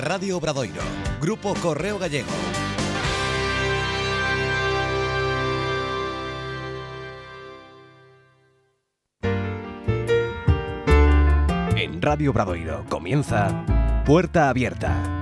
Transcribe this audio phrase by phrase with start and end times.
[0.00, 0.82] Radio Obradoiro.
[1.20, 2.30] Grupo Correo Gallego.
[11.76, 13.64] En Radio Obradoiro comienza
[14.06, 15.19] Puerta Abierta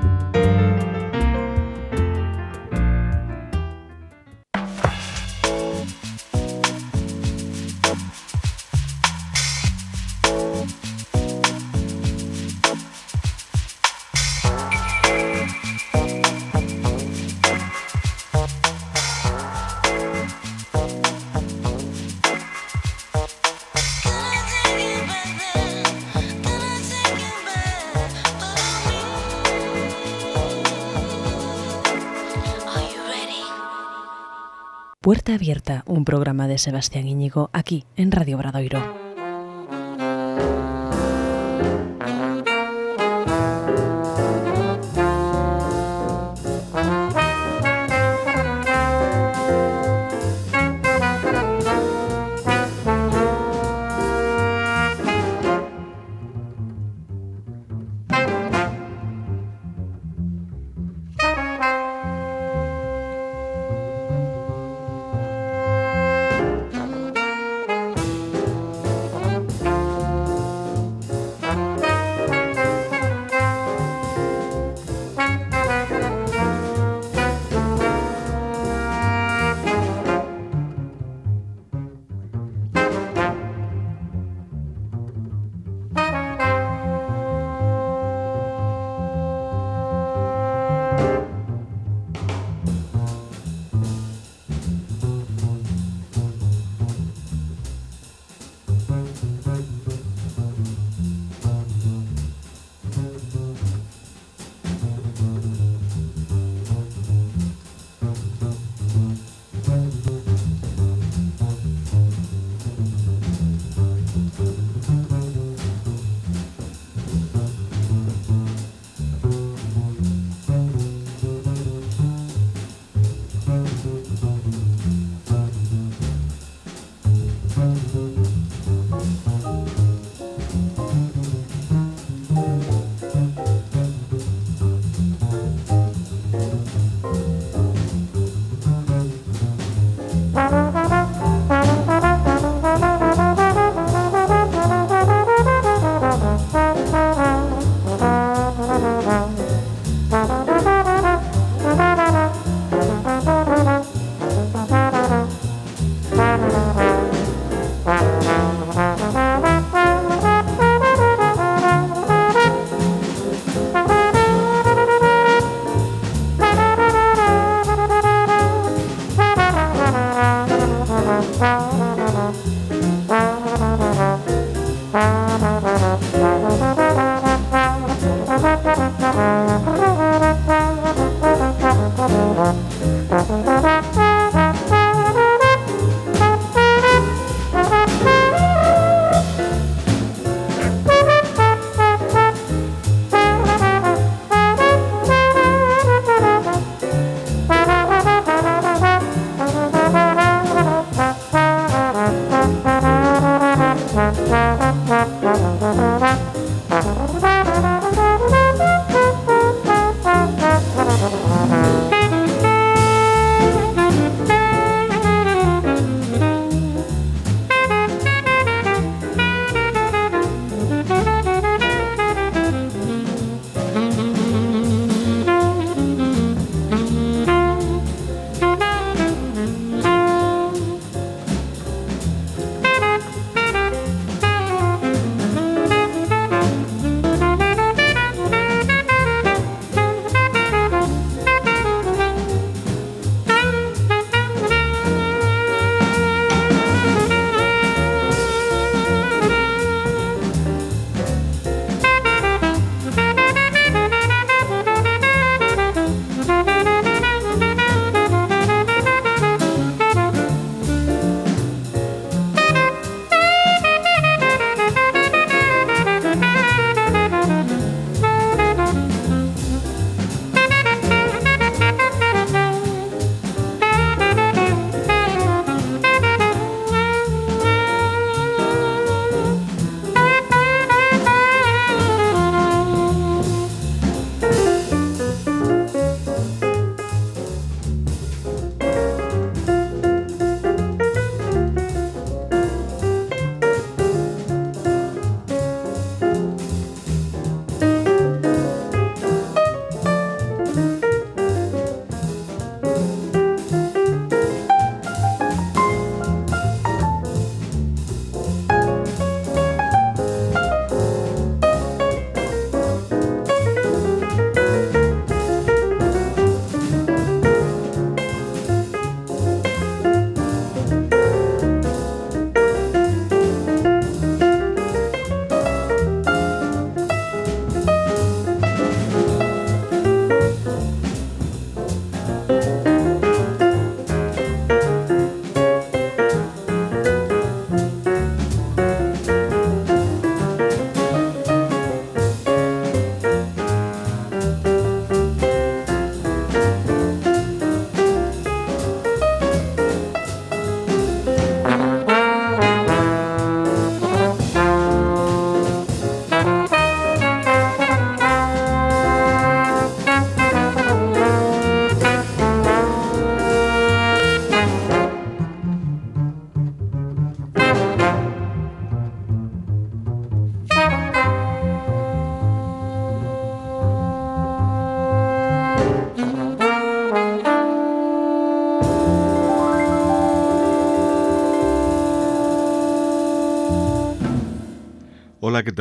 [35.28, 39.07] Puerta Abierta, un programa de Sebastián Íñigo aquí en Radio Bradoiro.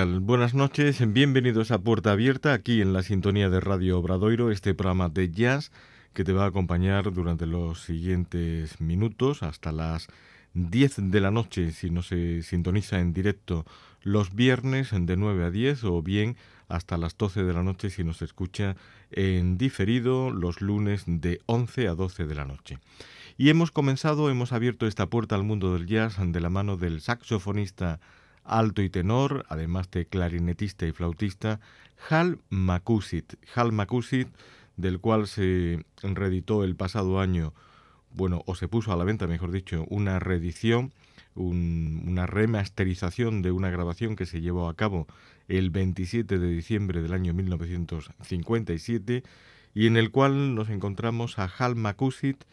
[0.05, 5.09] Buenas noches, bienvenidos a Puerta Abierta, aquí en la sintonía de Radio Obradoiro, este programa
[5.09, 5.71] de jazz
[6.13, 10.07] que te va a acompañar durante los siguientes minutos hasta las
[10.53, 13.65] 10 de la noche si no se sintoniza en directo
[14.03, 18.03] los viernes de 9 a 10 o bien hasta las 12 de la noche si
[18.03, 18.75] nos escucha
[19.09, 22.77] en diferido los lunes de 11 a 12 de la noche.
[23.35, 27.01] Y hemos comenzado, hemos abierto esta puerta al mundo del jazz de la mano del
[27.01, 27.99] saxofonista
[28.47, 31.59] alto y tenor, además de clarinetista y flautista,
[32.09, 33.35] Hal Makusit.
[33.53, 34.29] Hal Makusit,
[34.77, 37.53] del cual se reeditó el pasado año,
[38.11, 40.93] bueno, o se puso a la venta, mejor dicho, una reedición,
[41.35, 45.07] una remasterización de una grabación que se llevó a cabo
[45.47, 49.23] el 27 de diciembre del año 1957
[49.75, 52.43] y en el cual nos encontramos a Hal Makusit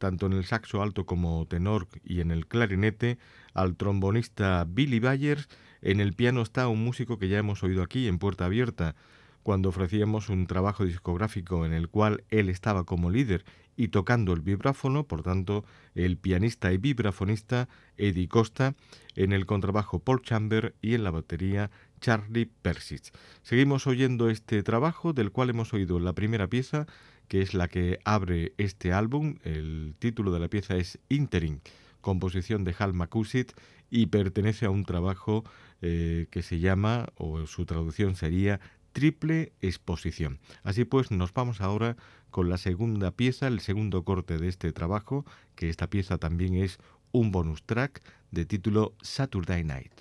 [0.00, 3.18] tanto en el saxo alto como tenor y en el clarinete,
[3.54, 5.48] al trombonista Billy Byers,
[5.82, 8.96] en el piano está un músico que ya hemos oído aquí en Puerta Abierta,
[9.42, 13.44] cuando ofrecíamos un trabajo discográfico en el cual él estaba como líder
[13.76, 15.64] y tocando el vibráfono, por tanto,
[15.94, 18.74] el pianista y vibrafonista Eddie Costa,
[19.14, 21.70] en el contrabajo Paul Chamber y en la batería
[22.00, 23.12] Charlie Persich.
[23.42, 26.86] Seguimos oyendo este trabajo del cual hemos oído la primera pieza
[27.30, 29.36] que es la que abre este álbum.
[29.44, 31.60] El título de la pieza es Interim,
[32.00, 33.52] composición de Hal Makusit
[33.88, 35.44] y pertenece a un trabajo
[35.80, 38.58] eh, que se llama, o su traducción sería,
[38.92, 40.40] Triple Exposición.
[40.64, 41.96] Así pues, nos vamos ahora
[42.30, 45.24] con la segunda pieza, el segundo corte de este trabajo,
[45.54, 46.78] que esta pieza también es
[47.12, 48.02] un bonus track
[48.32, 49.92] de título Saturday Night.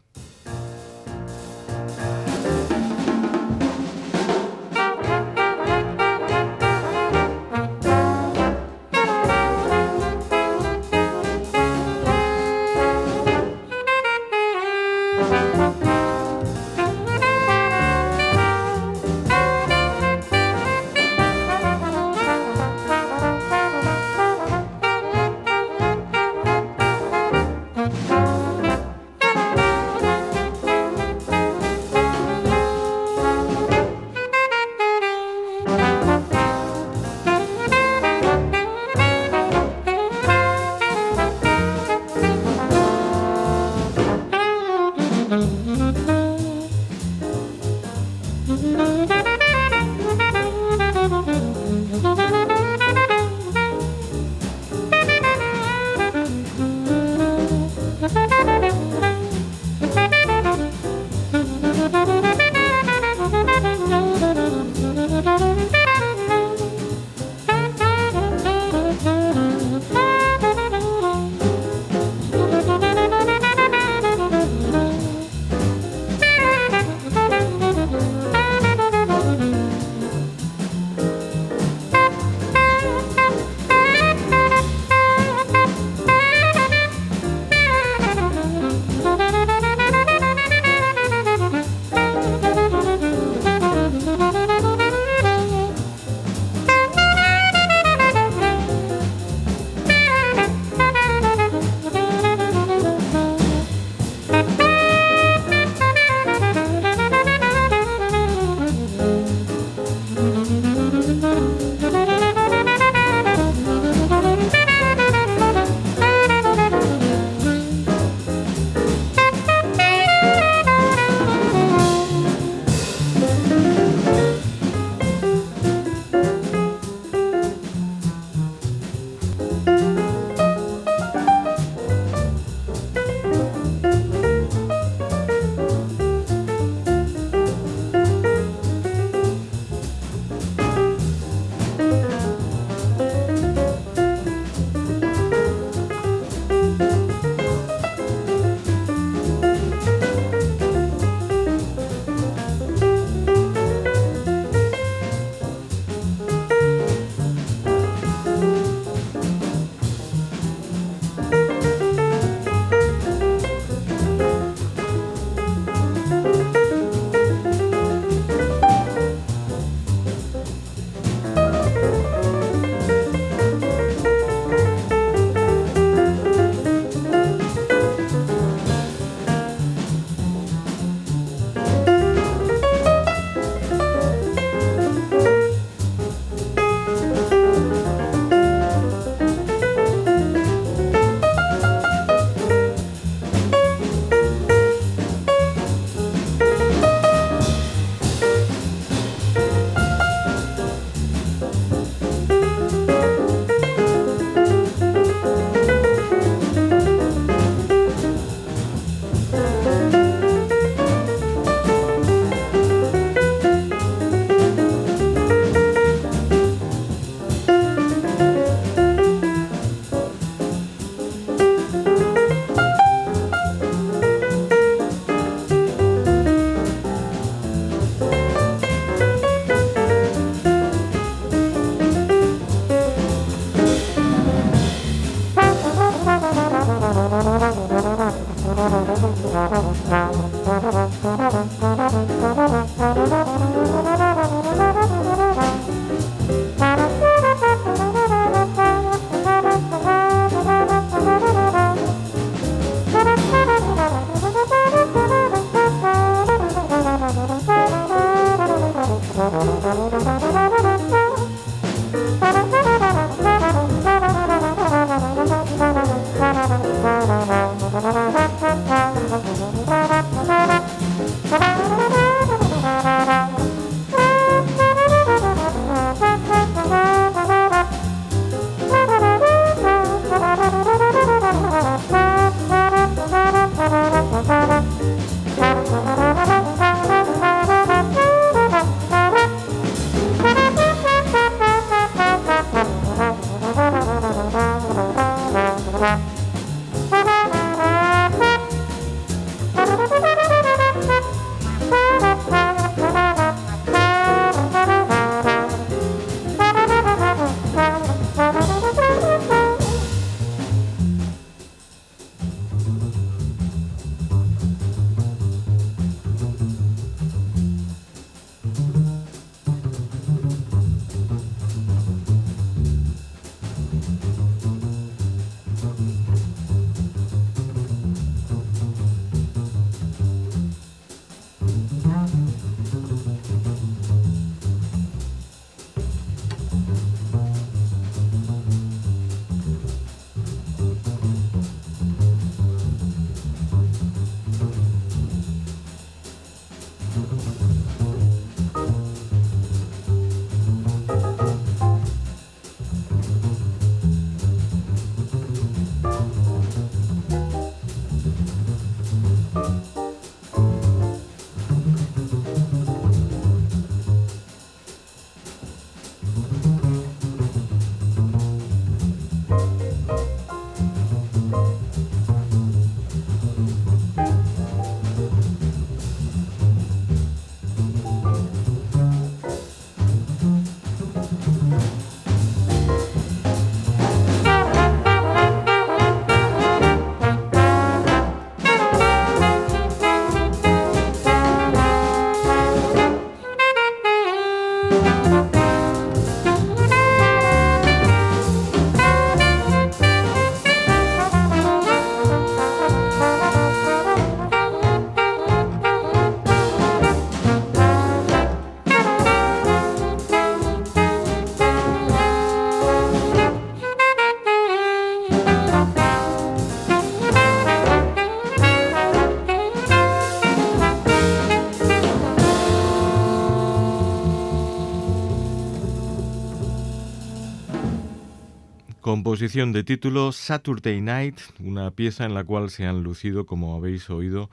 [429.31, 434.27] De título Saturday Night, una pieza en la cual se han lucido, como habéis oído,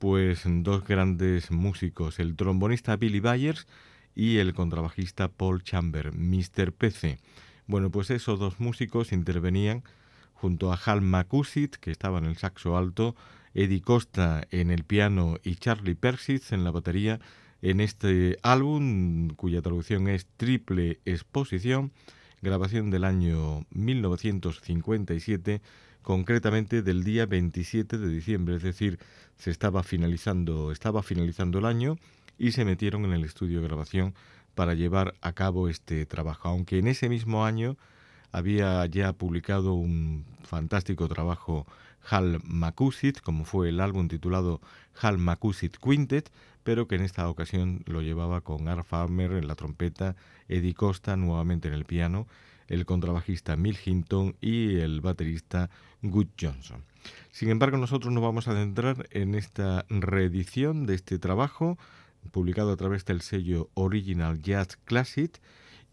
[0.00, 3.68] pues dos grandes músicos, el trombonista Billy Byers
[4.16, 6.72] y el contrabajista Paul Chamber, Mr.
[6.72, 7.20] PC.
[7.68, 9.84] Bueno, pues esos dos músicos intervenían
[10.34, 13.14] junto a Hal McCusitt, que estaba en el saxo alto,
[13.54, 17.20] Eddie Costa en el piano y Charlie Persitz en la batería
[17.62, 21.92] en este álbum cuya traducción es Triple Exposición
[22.42, 25.60] grabación del año 1957,
[26.02, 28.98] concretamente del día 27 de diciembre, es decir,
[29.36, 31.98] se estaba finalizando, estaba finalizando el año
[32.38, 34.14] y se metieron en el estudio de grabación
[34.54, 37.76] para llevar a cabo este trabajo, aunque en ese mismo año
[38.32, 41.66] había ya publicado un fantástico trabajo
[42.08, 44.60] Hal Macusit, como fue el álbum titulado
[44.98, 46.30] Hal Macusit Quintet,
[46.62, 50.16] pero que en esta ocasión lo llevaba con Art Farmer en la trompeta,
[50.48, 52.26] Eddie Costa nuevamente en el piano,
[52.68, 55.70] el contrabajista Mill Hinton y el baterista
[56.02, 56.84] Good Johnson.
[57.30, 61.78] Sin embargo, nosotros nos vamos a centrar en esta reedición de este trabajo,
[62.30, 65.40] publicado a través del sello Original Jazz Classic,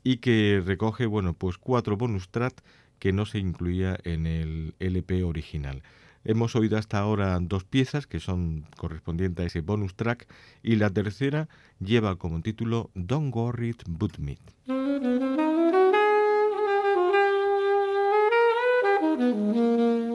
[0.04, 2.64] y que recoge, bueno, pues cuatro bonus tracks
[3.00, 5.84] que no se incluía en el LP original.
[6.30, 10.28] Hemos oído hasta ahora dos piezas que son correspondientes a ese bonus track
[10.62, 11.48] y la tercera
[11.80, 14.38] lleva como título Don't Worry But Me.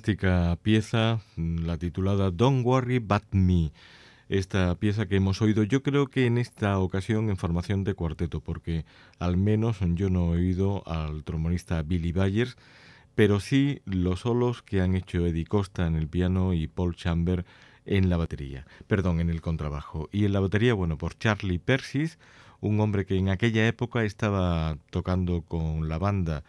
[0.00, 3.70] fantástica pieza, la titulada Don't Worry But Me.
[4.30, 8.40] Esta pieza que hemos oído, yo creo que en esta ocasión en formación de cuarteto,
[8.40, 8.86] porque
[9.18, 12.56] al menos yo no he oído al trombonista Billy Byers,
[13.14, 17.44] pero sí los solos que han hecho Eddie Costa en el piano y Paul Chamber
[17.84, 20.08] en la batería, perdón, en el contrabajo.
[20.12, 22.18] Y en la batería, bueno, por Charlie Persis,
[22.60, 26.42] un hombre que en aquella época estaba tocando con la banda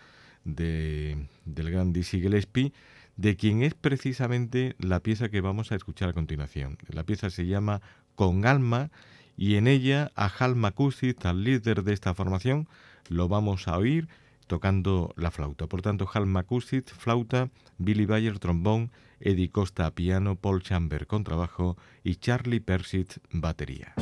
[0.45, 2.71] de, del gran Dizzy Gillespie,
[3.17, 6.77] de quien es precisamente la pieza que vamos a escuchar a continuación.
[6.87, 7.81] La pieza se llama
[8.15, 8.89] Con Alma
[9.37, 12.67] y en ella a Hal Makusit, al líder de esta formación,
[13.09, 14.07] lo vamos a oír
[14.47, 15.67] tocando la flauta.
[15.67, 22.15] Por tanto, Hal Makusit, flauta, Billy Bayer, trombón, Eddie Costa, piano, Paul Chamber, contrabajo y
[22.15, 23.93] Charlie Persit, batería.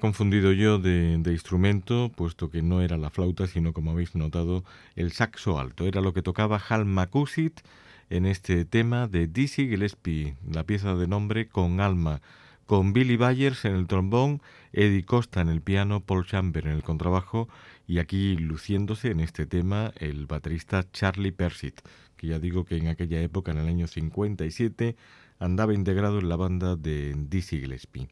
[0.00, 4.64] Confundido yo de, instrumento, puesto que no era la flauta, sino como habéis notado,
[4.96, 5.86] el saxo alto.
[5.86, 7.60] Era lo que tocaba Hal McCusit
[8.08, 12.20] en este tema de Dizzy Gillespie, la pieza de nombre Con Alma,
[12.66, 16.82] con Billy Byers en el trombón, Eddie Costa en el piano, Paul Chamber en el
[16.82, 17.48] contrabajo
[17.86, 21.80] y aquí luciéndose en este tema el baterista Charlie Persit,
[22.16, 24.96] que ya digo que en aquella época, en el año 57,
[25.38, 28.08] andaba integrado en la banda de Dizzy Gillespie.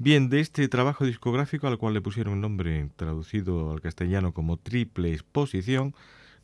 [0.00, 4.56] Bien, de este trabajo discográfico al cual le pusieron el nombre traducido al castellano como
[4.56, 5.92] Triple Exposición,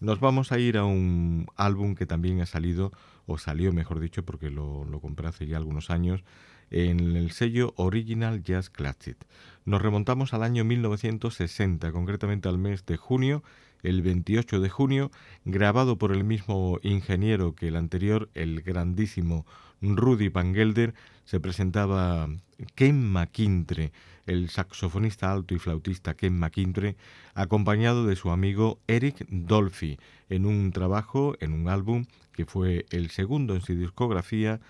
[0.00, 2.90] nos vamos a ir a un álbum que también ha salido,
[3.26, 6.24] o salió mejor dicho, porque lo, lo compré hace ya algunos años,
[6.72, 9.16] en el sello Original Jazz Classic.
[9.64, 13.44] Nos remontamos al año 1960, concretamente al mes de junio,
[13.84, 15.12] el 28 de junio,
[15.44, 19.46] grabado por el mismo ingeniero que el anterior, el grandísimo
[19.80, 20.94] Rudy Van Gelder,
[21.24, 22.28] se presentaba
[22.74, 23.92] Ken McIntre,
[24.26, 26.96] el saxofonista alto y flautista Ken McIntre,
[27.34, 29.98] acompañado de su amigo Eric Dolphy,
[30.28, 34.60] en un trabajo, en un álbum que fue el segundo en su discografía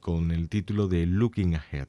[0.00, 1.88] con el título de Looking Ahead.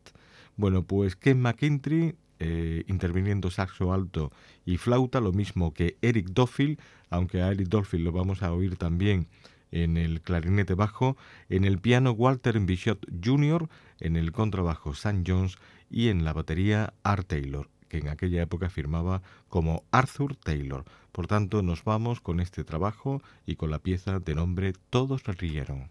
[0.55, 4.31] Bueno, pues Ken McIntre eh, interviniendo saxo alto
[4.65, 8.75] y flauta, lo mismo que Eric Doffield, aunque a Eric Doffield lo vamos a oír
[8.75, 9.27] también
[9.73, 11.17] en el clarinete bajo,
[11.49, 13.67] en el piano Walter Bishop Jr.,
[13.99, 15.57] en el contrabajo Sam Jones
[15.89, 20.85] y en la batería Art Taylor, que en aquella época firmaba como Arthur Taylor.
[21.11, 25.89] Por tanto, nos vamos con este trabajo y con la pieza de nombre Todos rieron.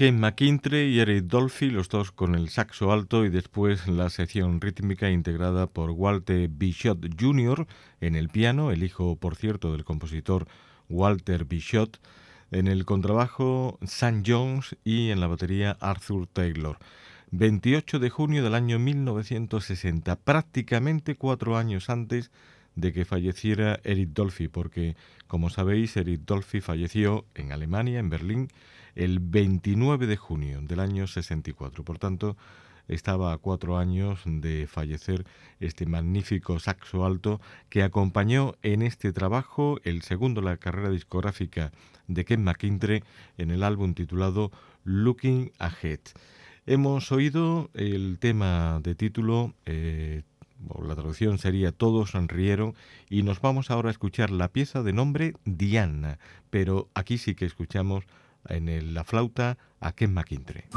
[0.00, 4.58] Ken McIntyre y Eric Dolphy, los dos con el saxo alto y después la sección
[4.58, 7.66] rítmica integrada por Walter Bishop Jr.
[8.00, 10.46] en el piano, el hijo, por cierto, del compositor
[10.88, 11.96] Walter Bishop,
[12.50, 16.78] en el contrabajo Sam Jones y en la batería Arthur Taylor.
[17.30, 22.30] 28 de junio del año 1960, prácticamente cuatro años antes
[22.74, 24.96] de que falleciera Eric Dolphy, porque,
[25.26, 28.48] como sabéis, Eric Dolphy falleció en Alemania, en Berlín,
[29.00, 31.84] el 29 de junio del año 64.
[31.84, 32.36] Por tanto,
[32.86, 35.24] estaba a cuatro años de fallecer
[35.58, 37.40] este magnífico saxo alto
[37.70, 41.72] que acompañó en este trabajo el segundo la carrera discográfica
[42.08, 43.02] de Ken McIntyre
[43.38, 44.52] en el álbum titulado
[44.84, 46.00] Looking Ahead.
[46.66, 50.24] Hemos oído el tema de título, eh,
[50.86, 52.74] la traducción sería Todos sonrieron,
[53.08, 56.18] y nos vamos ahora a escuchar la pieza de nombre Diana,
[56.50, 58.04] pero aquí sí que escuchamos
[58.48, 60.68] en la flauta a Ken McIntyre.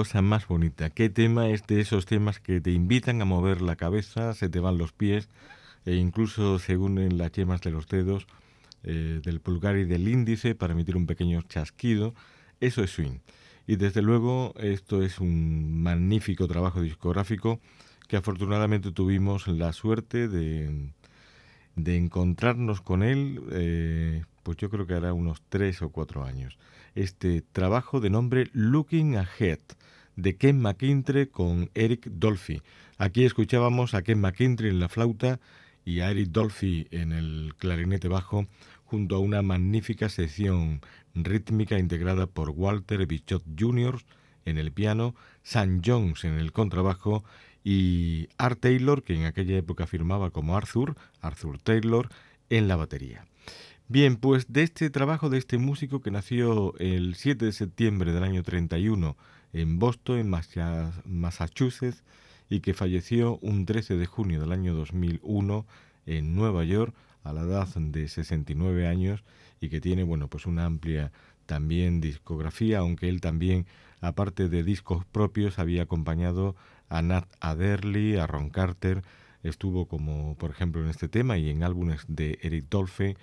[0.00, 0.88] Cosa más bonita.
[0.88, 4.58] Qué tema es de esos temas que te invitan a mover la cabeza, se te
[4.58, 5.28] van los pies
[5.84, 8.26] e incluso se unen las yemas de los dedos,
[8.82, 12.14] eh, del pulgar y del índice para emitir un pequeño chasquido.
[12.60, 13.18] Eso es swing.
[13.66, 17.60] Y desde luego esto es un magnífico trabajo discográfico
[18.08, 20.92] que afortunadamente tuvimos la suerte de,
[21.76, 26.58] de encontrarnos con él, eh, pues yo creo que hará unos tres o cuatro años
[26.94, 29.60] este trabajo de nombre Looking Ahead
[30.16, 32.62] de Ken McKintrey con Eric Dolphy.
[32.98, 35.40] Aquí escuchábamos a Ken McKintrey en la flauta
[35.84, 38.46] y a Eric Dolphy en el clarinete bajo
[38.84, 40.80] junto a una magnífica sección
[41.14, 44.00] rítmica integrada por Walter Bichot Jr.
[44.44, 47.24] en el piano, Sam Jones en el contrabajo
[47.62, 52.08] y Art Taylor, que en aquella época firmaba como Arthur, Arthur Taylor,
[52.48, 53.29] en la batería.
[53.92, 58.22] Bien, pues de este trabajo de este músico que nació el 7 de septiembre del
[58.22, 59.16] año 31
[59.52, 60.30] en Boston, en
[61.06, 62.04] Massachusetts,
[62.48, 65.66] y que falleció un 13 de junio del año 2001
[66.06, 69.24] en Nueva York a la edad de 69 años
[69.60, 71.10] y que tiene, bueno, pues una amplia
[71.46, 73.66] también discografía, aunque él también,
[74.00, 76.54] aparte de discos propios, había acompañado
[76.88, 79.02] a Nat Adderley, a Ron Carter,
[79.42, 83.16] estuvo como por ejemplo en este tema y en álbumes de Eric Dolphy,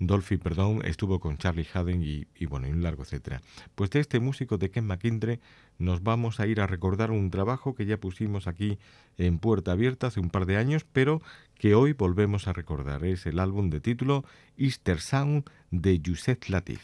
[0.00, 3.42] Dolphy, perdón, estuvo con Charlie Haden y, bueno, y un largo etcétera.
[3.74, 5.40] Pues de este músico de Ken McIndre
[5.78, 8.78] nos vamos a ir a recordar un trabajo que ya pusimos aquí
[9.18, 11.20] en Puerta Abierta hace un par de años, pero
[11.54, 13.04] que hoy volvemos a recordar.
[13.04, 14.24] Es el álbum de título
[14.56, 16.80] Easter Sound de Yusef Latif.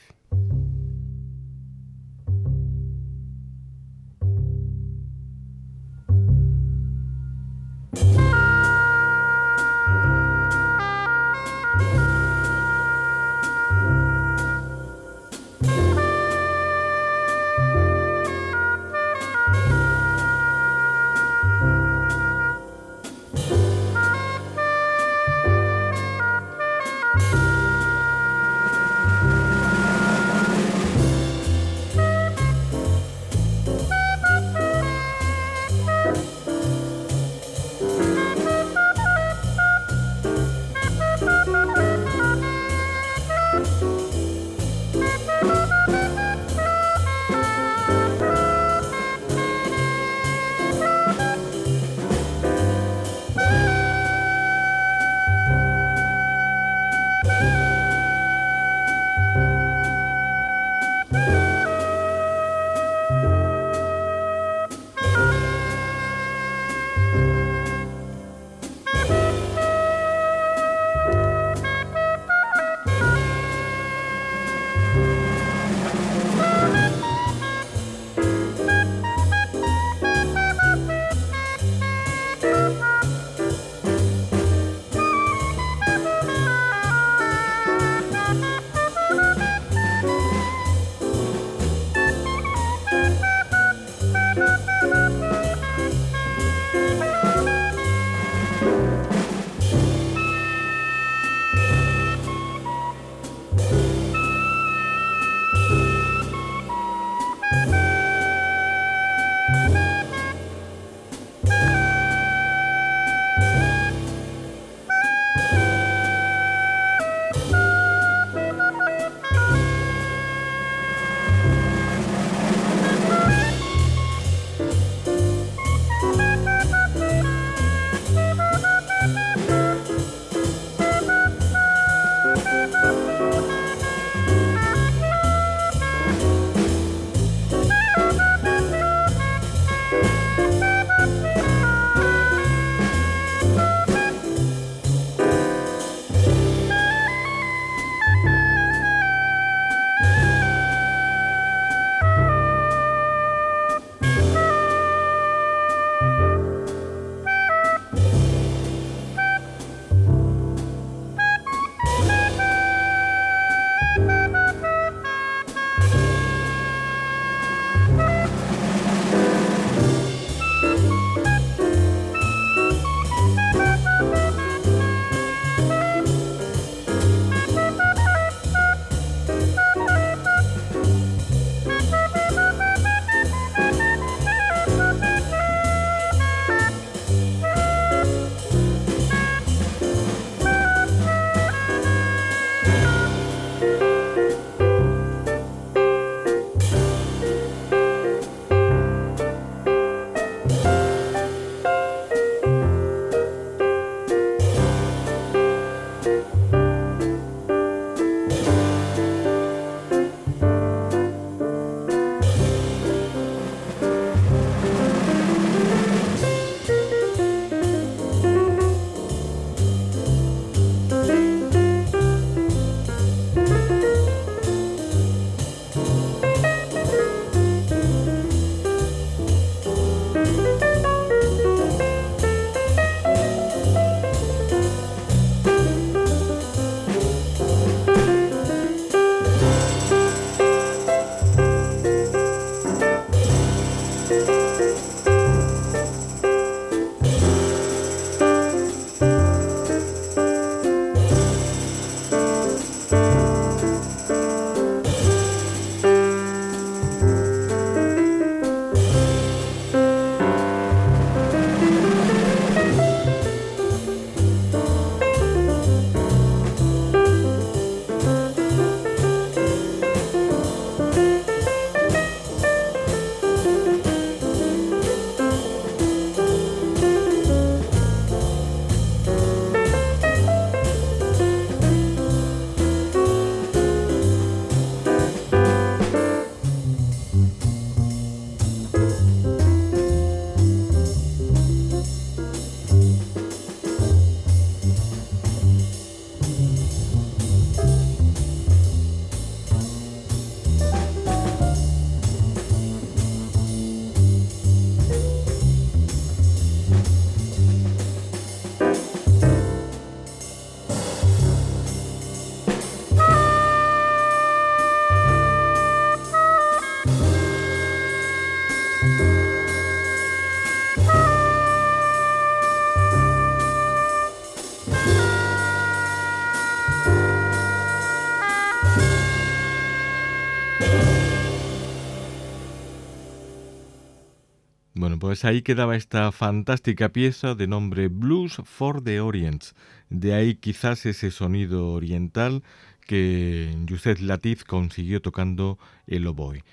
[335.17, 339.43] Pues ahí quedaba esta fantástica pieza de nombre Blues for the Orient.
[339.89, 342.43] De ahí quizás ese sonido oriental
[342.87, 346.45] que Yusef Latif consiguió tocando el oboe.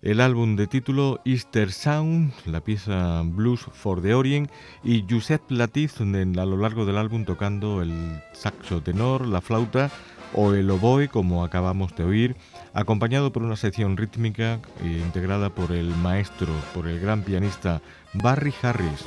[0.00, 4.50] El álbum de título Easter Sound, la pieza Blues for the Orient
[4.82, 7.92] y Yusef Latif a lo largo del álbum tocando el
[8.32, 9.90] saxo tenor, la flauta
[10.36, 12.36] o el oboe como acabamos de oír,
[12.74, 17.80] acompañado por una sección rítmica eh, integrada por el maestro, por el gran pianista
[18.12, 19.04] Barry Harris,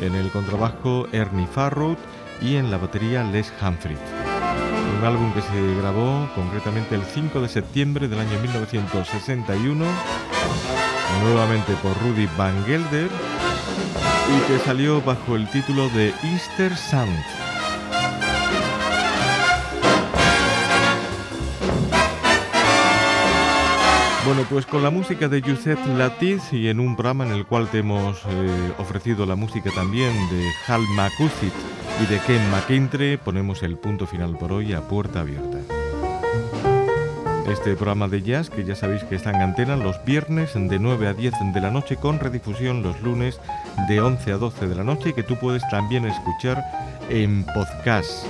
[0.00, 1.96] en el contrabajo Ernie Farrow
[2.40, 3.98] y en la batería Les Humphrey
[5.00, 9.84] un álbum que se grabó concretamente el 5 de septiembre del año 1961,
[11.22, 17.49] nuevamente por Rudy Van Gelder, y que salió bajo el título de Easter Sound.
[24.32, 27.66] Bueno, pues con la música de Yusef Latiz y en un programa en el cual
[27.66, 31.52] te hemos eh, ofrecido la música también de Hal Makusit
[32.00, 35.58] y de Ken McIntyre ponemos el punto final por hoy a puerta abierta.
[37.50, 41.08] Este programa de jazz que ya sabéis que está en antena los viernes de 9
[41.08, 43.40] a 10 de la noche con redifusión los lunes
[43.88, 46.62] de 11 a 12 de la noche y que tú puedes también escuchar
[47.08, 48.24] en podcast.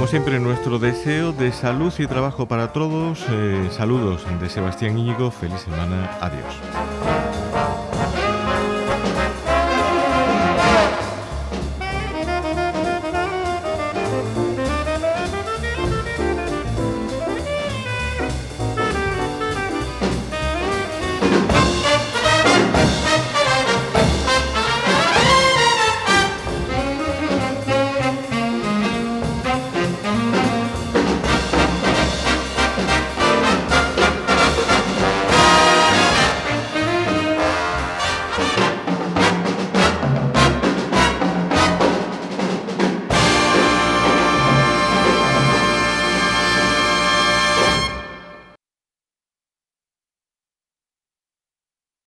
[0.00, 3.22] Como siempre, nuestro deseo de salud y trabajo para todos.
[3.28, 5.30] Eh, saludos de Sebastián Íñigo.
[5.30, 6.16] Feliz semana.
[6.22, 6.54] Adiós.